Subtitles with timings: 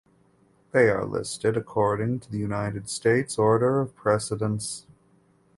[0.71, 4.87] They are listed according to the United States order of precedence.